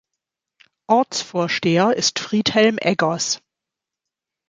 Ortsvorsteher 0.87 1.95
ist 1.95 2.17
Friedhelm 2.17 2.79
Eggers. 2.79 3.39